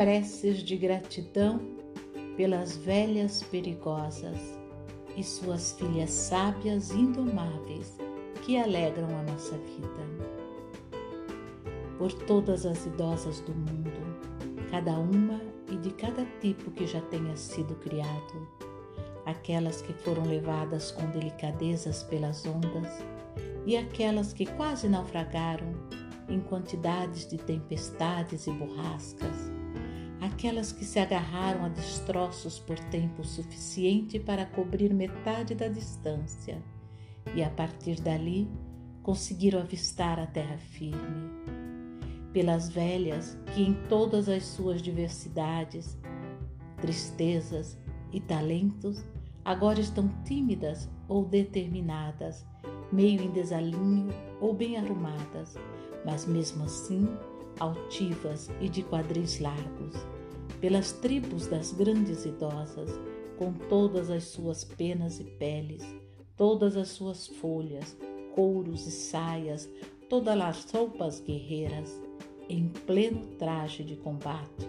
[0.00, 1.60] preces de gratidão
[2.34, 4.38] pelas velhas perigosas
[5.14, 7.98] e suas filhas sábias indomáveis
[8.40, 10.30] que alegram a nossa vida.
[11.98, 13.92] Por todas as idosas do mundo,
[14.70, 15.38] cada uma
[15.70, 18.48] e de cada tipo que já tenha sido criado,
[19.26, 23.04] aquelas que foram levadas com delicadezas pelas ondas
[23.66, 25.74] e aquelas que quase naufragaram
[26.26, 29.49] em quantidades de tempestades e borrascas,
[30.20, 36.62] aquelas que se agarraram a destroços por tempo suficiente para cobrir metade da distância
[37.34, 38.48] e a partir dali
[39.02, 41.30] conseguiram avistar a terra firme.
[42.32, 45.98] Pelas velhas que, em todas as suas diversidades,
[46.80, 47.78] tristezas
[48.12, 49.04] e talentos,
[49.44, 52.46] agora estão tímidas ou determinadas,
[52.92, 55.56] meio em desalinho ou bem arrumadas,
[56.04, 57.08] mas mesmo assim
[57.58, 60.06] altivas e de quadris largos,
[60.60, 62.90] pelas tribos das grandes idosas,
[63.38, 65.82] com todas as suas penas e peles,
[66.36, 67.96] todas as suas folhas,
[68.34, 69.68] couros e saias,
[70.08, 72.00] todas as roupas guerreiras,
[72.48, 74.66] em pleno traje de combate,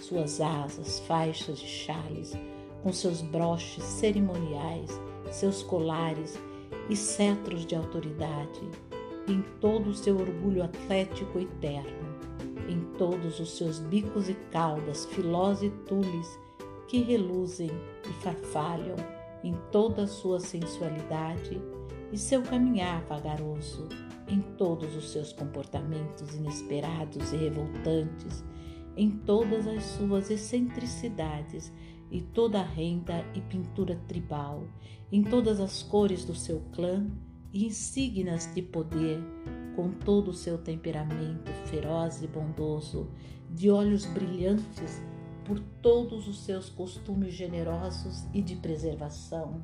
[0.00, 2.32] suas asas, faixas e chales,
[2.82, 4.90] com seus broches cerimoniais,
[5.30, 6.38] seus colares
[6.88, 8.60] e cetros de autoridade,
[9.28, 12.11] em todo o seu orgulho atlético e terno,
[12.68, 16.28] em todos os seus bicos e caudas, filós e tules
[16.88, 17.70] que reluzem
[18.04, 18.96] e farfalham
[19.42, 21.60] em toda a sua sensualidade
[22.12, 23.88] e seu caminhar vagaroso,
[24.28, 28.44] em todos os seus comportamentos inesperados e revoltantes,
[28.96, 31.72] em todas as suas excentricidades
[32.10, 34.64] e toda a renda e pintura tribal,
[35.10, 37.06] em todas as cores do seu clã
[37.52, 39.18] e insígnias de poder,
[39.74, 43.08] com todo o seu temperamento feroz e bondoso,
[43.50, 45.02] de olhos brilhantes
[45.44, 49.62] por todos os seus costumes generosos e de preservação,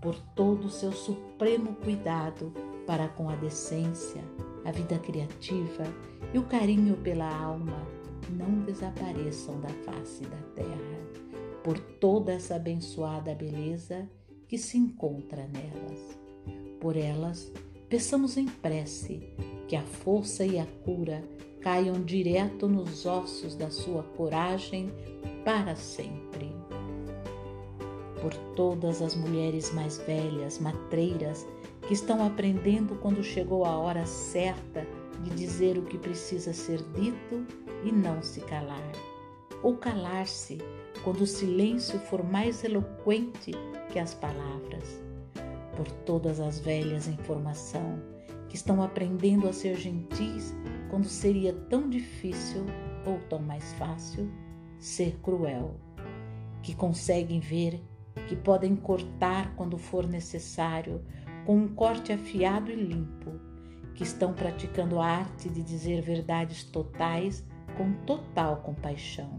[0.00, 2.52] por todo o seu supremo cuidado
[2.86, 4.22] para com a decência,
[4.64, 5.84] a vida criativa
[6.32, 7.86] e o carinho pela alma
[8.30, 10.96] não desapareçam da face da terra,
[11.64, 14.08] por toda essa abençoada beleza
[14.46, 16.18] que se encontra nelas.
[16.80, 17.52] Por elas,
[17.88, 19.20] peçamos em prece
[19.68, 21.22] que a força e a cura
[21.60, 24.92] caiam direto nos ossos da sua coragem
[25.44, 26.54] para sempre.
[28.20, 31.46] Por todas as mulheres mais velhas, matreiras,
[31.86, 34.86] que estão aprendendo quando chegou a hora certa
[35.22, 37.46] de dizer o que precisa ser dito
[37.84, 38.92] e não se calar,
[39.62, 40.58] ou calar-se
[41.04, 43.52] quando o silêncio for mais eloquente
[43.92, 45.05] que as palavras.
[45.76, 48.02] Por todas as velhas em formação
[48.48, 50.54] que estão aprendendo a ser gentis
[50.90, 52.64] quando seria tão difícil
[53.04, 54.30] ou tão mais fácil
[54.78, 55.76] ser cruel,
[56.62, 57.82] que conseguem ver
[58.26, 61.02] que podem cortar quando for necessário
[61.44, 63.38] com um corte afiado e limpo,
[63.94, 67.44] que estão praticando a arte de dizer verdades totais
[67.76, 69.38] com total compaixão.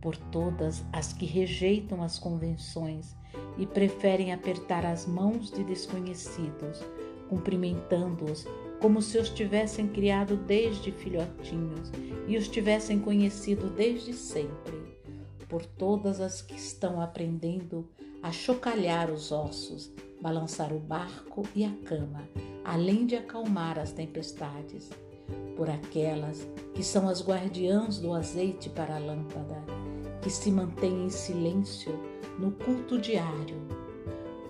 [0.00, 3.16] Por todas as que rejeitam as convenções
[3.58, 6.80] e preferem apertar as mãos de desconhecidos,
[7.28, 8.46] cumprimentando-os
[8.80, 11.90] como se os tivessem criado desde filhotinhos
[12.28, 14.96] e os tivessem conhecido desde sempre.
[15.48, 17.88] Por todas as que estão aprendendo
[18.22, 22.28] a chocalhar os ossos balançar o barco e a cama,
[22.64, 24.90] além de acalmar as tempestades.
[25.56, 29.64] Por aquelas que são as guardiãs do azeite para a lâmpada,
[30.26, 31.96] que se mantêm em silêncio
[32.36, 33.62] no culto diário.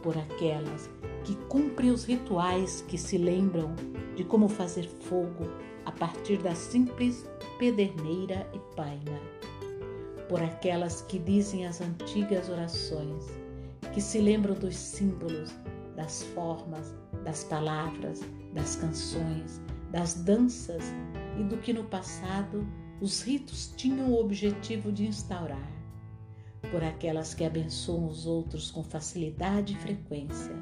[0.03, 0.89] Por aquelas
[1.23, 3.75] que cumprem os rituais que se lembram
[4.15, 5.45] de como fazer fogo
[5.85, 7.29] a partir da simples
[7.59, 9.21] pederneira e paina.
[10.31, 13.27] Por aquelas que dizem as antigas orações
[13.93, 15.55] que se lembram dos símbolos,
[15.95, 18.23] das formas, das palavras,
[18.55, 19.61] das canções,
[19.91, 20.85] das danças
[21.39, 22.67] e do que no passado
[23.01, 25.71] os ritos tinham o objetivo de instaurar.
[26.71, 30.55] Por aquelas que abençoam os outros com facilidade e frequência,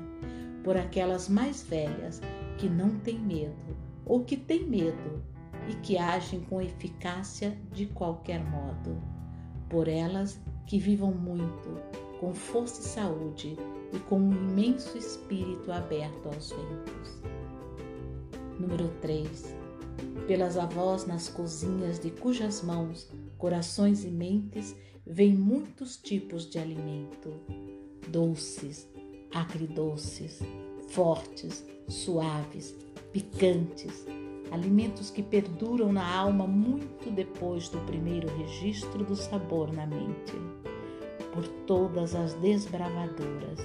[0.62, 2.20] por aquelas mais velhas
[2.58, 5.22] que não têm medo ou que têm medo
[5.68, 9.00] e que agem com eficácia de qualquer modo,
[9.68, 11.80] por elas que vivam muito,
[12.20, 13.56] com força e saúde
[13.92, 17.22] e com um imenso espírito aberto aos ventos.
[18.58, 19.63] Número 3.
[20.26, 24.74] Pelas avós nas cozinhas de cujas mãos, corações e mentes
[25.06, 27.32] vêm muitos tipos de alimento:
[28.08, 28.88] doces,
[29.32, 30.40] acridoces,
[30.88, 32.74] fortes, suaves,
[33.12, 34.06] picantes,
[34.50, 40.32] alimentos que perduram na alma muito depois do primeiro registro do sabor na mente.
[41.32, 43.58] Por todas as desbravadoras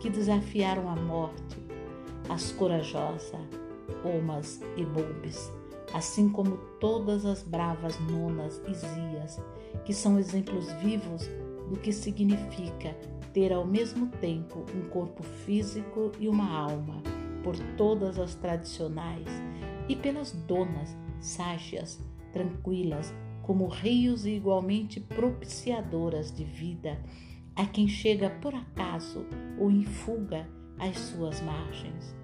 [0.00, 1.56] que desafiaram a morte,
[2.28, 3.32] as corajosas,
[4.04, 5.50] Omas e Bobes,
[5.92, 9.40] assim como todas as bravas nonas e zias,
[9.84, 11.28] que são exemplos vivos
[11.68, 12.96] do que significa
[13.32, 17.02] ter ao mesmo tempo um corpo físico e uma alma,
[17.42, 19.28] por todas as tradicionais
[19.88, 22.00] e pelas donas ságias,
[22.32, 27.00] tranquilas, como rios e igualmente propiciadoras de vida
[27.54, 29.24] a quem chega por acaso
[29.58, 30.48] ou em fuga
[30.78, 32.14] às suas margens.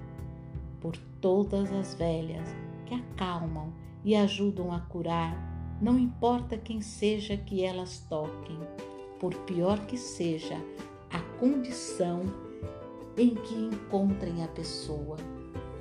[0.80, 2.54] Por todas as velhas
[2.92, 3.72] que acalmam
[4.04, 8.58] e ajudam a curar, não importa quem seja que elas toquem,
[9.18, 10.56] por pior que seja
[11.10, 12.22] a condição
[13.16, 15.16] em que encontrem a pessoa.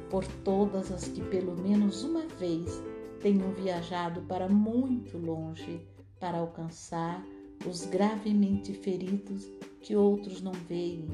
[0.09, 2.81] Por todas as que pelo menos uma vez
[3.19, 5.81] tenham viajado para muito longe
[6.19, 7.23] para alcançar
[7.65, 9.49] os gravemente feridos
[9.81, 11.07] que outros não veem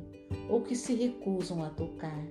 [0.49, 2.27] ou que se recusam a tocar,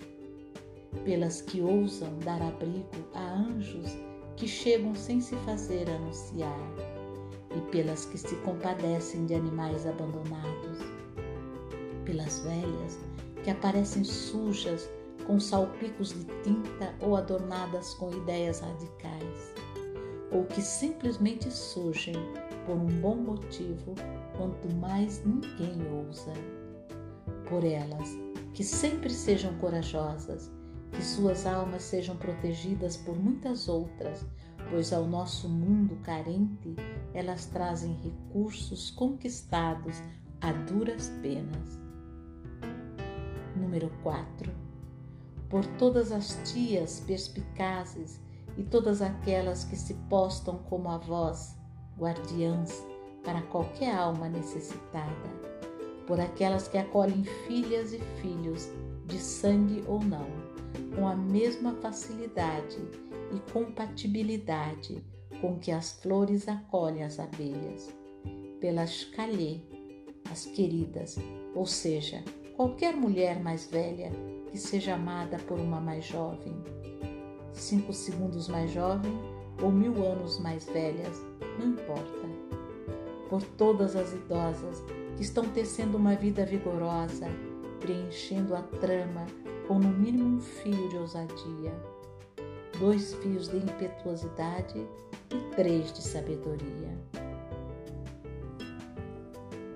[1.05, 3.97] pelas que ousam dar abrigo a anjos
[4.37, 6.61] que chegam sem se fazer anunciar,
[7.57, 10.79] e pelas que se compadecem de animais abandonados,
[12.05, 12.99] pelas velhas
[13.43, 14.91] que aparecem sujas
[15.27, 19.55] com salpicos de tinta ou adornadas com ideias radicais,
[20.31, 22.15] ou que simplesmente surgem
[22.67, 23.95] por um bom motivo
[24.37, 26.33] quanto mais ninguém ousa.
[27.49, 28.09] Por elas,
[28.53, 30.51] que sempre sejam corajosas,
[30.93, 34.25] que suas almas sejam protegidas por muitas outras,
[34.71, 36.75] pois ao nosso mundo carente
[37.15, 40.03] elas trazem recursos conquistados
[40.41, 41.79] a duras penas.
[43.57, 44.67] Número 4
[45.49, 48.21] por todas as tias perspicazes
[48.57, 51.55] e todas aquelas que se postam como avós,
[51.99, 52.85] guardiãs
[53.25, 55.11] para qualquer alma necessitada,
[56.07, 58.69] por aquelas que acolhem filhas e filhos,
[59.07, 60.27] de sangue ou não,
[60.95, 62.79] com a mesma facilidade
[63.35, 65.03] e compatibilidade
[65.41, 67.95] com que as flores acolhem as abelhas,
[68.61, 69.61] pelas calhê,
[70.31, 71.17] as queridas,
[71.55, 72.23] ou seja,
[72.57, 74.11] qualquer mulher mais velha
[74.51, 76.55] que seja amada por uma mais jovem,
[77.53, 79.13] cinco segundos mais jovem
[79.63, 81.21] ou mil anos mais velhas,
[81.59, 82.27] não importa.
[83.29, 84.83] Por todas as idosas
[85.17, 87.27] que estão tecendo uma vida vigorosa,
[87.81, 89.27] preenchendo a trama
[89.67, 91.75] com no mínimo um fio de ousadia,
[92.79, 94.87] dois fios de impetuosidade
[95.31, 96.97] e três de sabedoria.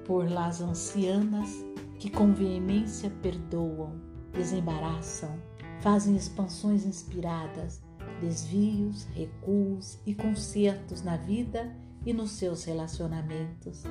[0.05, 1.65] Por las ancianas
[1.99, 3.93] que com veemência perdoam,
[4.33, 5.37] desembaraçam,
[5.81, 7.83] fazem expansões inspiradas,
[8.21, 13.83] desvios, recuos e consertos na vida e nos seus relacionamentos,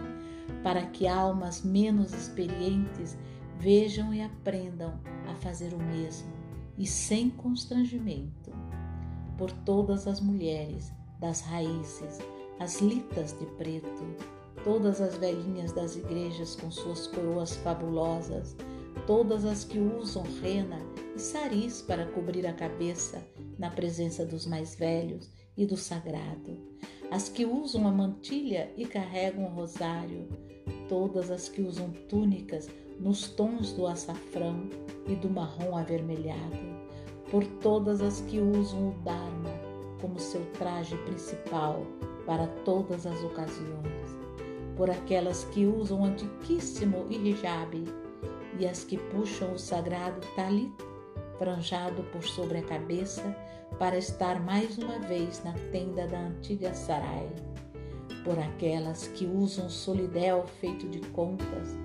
[0.63, 3.17] para que almas menos experientes
[3.59, 4.97] vejam e aprendam
[5.27, 6.31] a fazer o mesmo
[6.77, 8.51] e sem constrangimento.
[9.37, 12.19] Por todas as mulheres das raízes,
[12.57, 14.15] as litas de preto,
[14.63, 18.55] todas as velhinhas das igrejas com suas coroas fabulosas,
[19.05, 20.79] todas as que usam rena
[21.15, 23.21] e saris para cobrir a cabeça
[23.57, 26.57] na presença dos mais velhos e do sagrado,
[27.11, 30.29] as que usam a mantilha e carregam o rosário,
[30.87, 34.69] todas as que usam túnicas nos tons do açafrão
[35.07, 36.57] e do marrom avermelhado,
[37.31, 39.69] por todas as que usam o Dharma
[40.01, 41.85] como seu traje principal
[42.25, 44.17] para todas as ocasiões,
[44.75, 47.83] por aquelas que usam o antiquíssimo hijab
[48.59, 50.71] e as que puxam o sagrado talit,
[51.37, 53.23] franjado por sobre a cabeça,
[53.77, 57.29] para estar mais uma vez na tenda da antiga Sarai,
[58.23, 61.77] por aquelas que usam solidel feito de contas,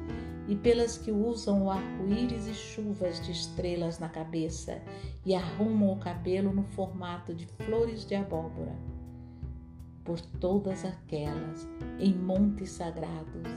[0.46, 4.82] e pelas que usam o arco-íris e chuvas de estrelas na cabeça
[5.24, 8.76] e arrumam o cabelo no formato de flores de abóbora.
[10.04, 11.66] Por todas aquelas
[11.98, 13.48] em montes sagrados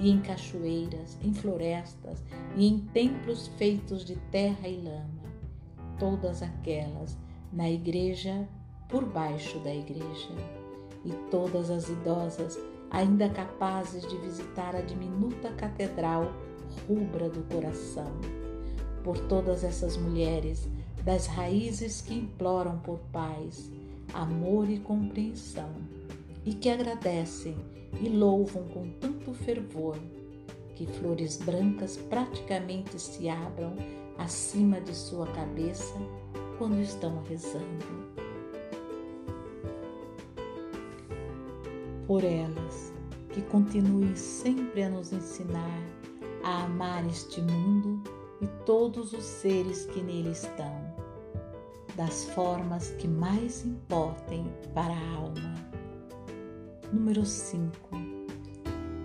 [0.00, 2.24] e em cachoeiras, em florestas
[2.56, 5.24] e em templos feitos de terra e lama,
[5.98, 7.18] todas aquelas
[7.52, 8.48] na igreja,
[8.88, 10.30] por baixo da igreja,
[11.04, 12.58] e todas as idosas
[12.90, 16.32] ainda capazes de visitar a diminuta catedral
[16.86, 18.12] rubra do coração,
[19.02, 20.68] por todas essas mulheres
[21.04, 23.70] das raízes que imploram por paz,
[24.12, 25.70] amor e compreensão,
[26.44, 27.56] e que agradecem
[28.00, 29.96] e louvam com tanto fervor
[30.74, 33.74] que flores brancas praticamente se abram
[34.16, 35.94] acima de sua cabeça
[36.56, 38.27] quando estão rezando.
[42.08, 42.94] Por elas,
[43.28, 45.82] que continuem sempre a nos ensinar
[46.42, 48.02] a amar este mundo
[48.40, 50.94] e todos os seres que nele estão,
[51.94, 55.54] das formas que mais importem para a alma.
[56.90, 57.90] Número 5.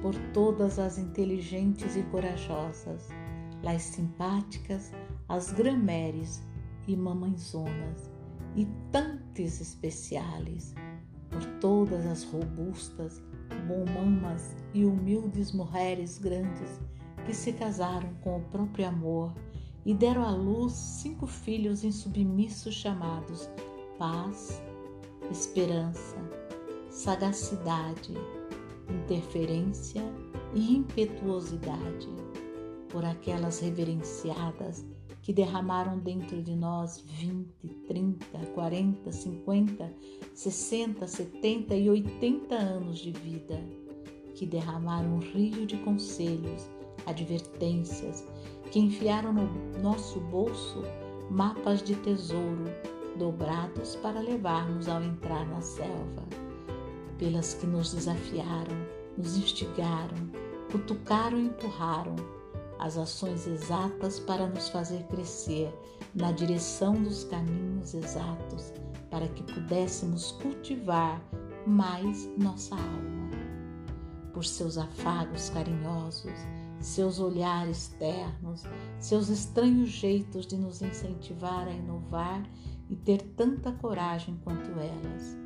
[0.02, 3.10] Por todas as inteligentes e corajosas,
[3.66, 4.94] as simpáticas,
[5.28, 6.42] as grameres
[6.88, 8.10] e mamãezonas,
[8.56, 10.74] e tantas especiais,
[11.34, 13.22] por todas as robustas,
[13.68, 16.80] bomamas e humildes mulheres grandes
[17.26, 19.34] que se casaram com o próprio amor
[19.86, 23.50] e deram à luz cinco filhos insubmissos chamados
[23.98, 24.62] paz,
[25.32, 26.18] esperança,
[26.90, 28.14] sagacidade,
[28.90, 30.04] interferência
[30.54, 32.10] e impetuosidade,
[32.90, 34.86] por aquelas reverenciadas
[35.24, 37.48] que derramaram dentro de nós 20,
[37.88, 39.94] 30, 40, 50,
[40.34, 43.58] 60, 70 e 80 anos de vida,
[44.36, 46.70] que derramaram um rio de conselhos,
[47.06, 48.28] advertências,
[48.70, 50.84] que enfiaram no nosso bolso
[51.32, 52.66] mapas de tesouro
[53.18, 56.24] dobrados para levarmos ao entrar na selva,
[57.18, 58.76] pelas que nos desafiaram,
[59.18, 60.18] nos instigaram,
[60.70, 62.43] cutucaram e empurraram
[62.80, 65.74] as ações exatas para nos fazer crescer
[66.14, 68.74] na direção dos caminhos exatos,
[69.10, 71.22] para que pudéssemos cultivar
[71.66, 73.30] mais nossa alma.
[74.34, 76.34] Por seus afagos carinhosos,
[76.80, 78.64] seus olhares ternos,
[79.00, 82.44] seus estranhos jeitos de nos incentivar a inovar
[82.90, 85.38] e ter tanta coragem quanto elas,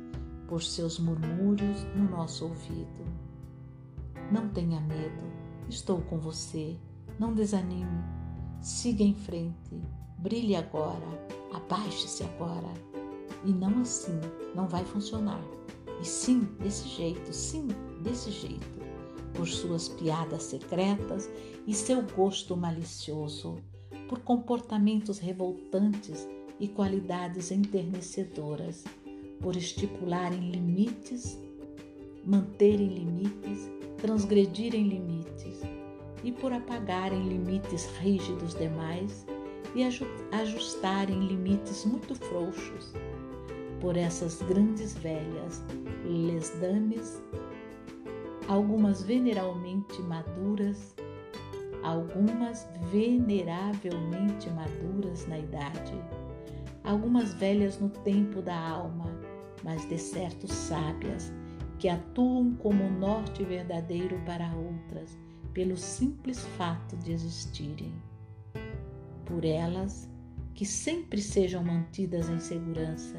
[0.48, 3.06] por seus murmúrios no nosso ouvido.
[4.32, 5.22] Não tenha medo,
[5.68, 6.76] estou com você
[7.18, 8.02] não desanime.
[8.60, 9.74] Siga em frente.
[10.18, 11.06] Brilhe agora.
[11.52, 12.72] Abaixe-se agora.
[13.44, 14.20] E não assim,
[14.54, 15.42] não vai funcionar.
[16.00, 17.68] E sim, desse jeito, sim,
[18.02, 18.78] desse jeito.
[19.34, 21.28] Por suas piadas secretas
[21.66, 23.56] e seu gosto malicioso,
[24.08, 26.26] por comportamentos revoltantes
[26.58, 28.84] e qualidades enternecedoras,
[29.40, 31.38] por estipularem limites,
[32.24, 33.70] manterem limites,
[34.00, 35.77] transgredirem limites
[36.24, 39.26] e por apagarem limites rígidos demais
[39.74, 39.82] e
[40.32, 42.92] ajustarem limites muito frouxos.
[43.80, 45.62] Por essas grandes velhas,
[46.04, 47.22] les dames,
[48.48, 50.94] algumas veneralmente maduras,
[51.82, 55.94] algumas veneravelmente maduras na idade,
[56.82, 59.06] algumas velhas no tempo da alma,
[59.62, 61.32] mas de certo sábias,
[61.78, 65.16] que atuam como norte verdadeiro para outras
[65.52, 67.92] pelo simples fato de existirem.
[69.24, 70.08] Por elas,
[70.54, 73.18] que sempre sejam mantidas em segurança,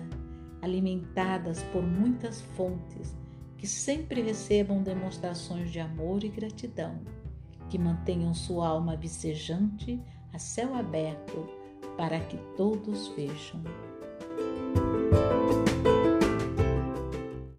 [0.61, 3.15] alimentadas por muitas fontes,
[3.57, 6.99] que sempre recebam demonstrações de amor e gratidão,
[7.69, 10.01] que mantenham sua alma vicejante
[10.33, 11.47] a céu aberto
[11.97, 13.61] para que todos vejam.